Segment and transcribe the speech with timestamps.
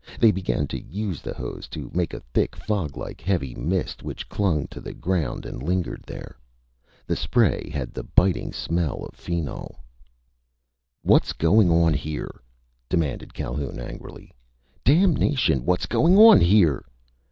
[0.19, 4.65] They began to use the hose to make a thick, foglike, heavy mist which clung
[4.69, 6.39] to the ground and lingered there.
[7.05, 9.79] The spray had the biting smell of phenol.
[11.03, 12.41] "What's going on here?"
[12.89, 14.31] demanded Calhoun angrily.
[14.83, 15.65] "Damnation!
[15.65, 16.83] What's going on here?"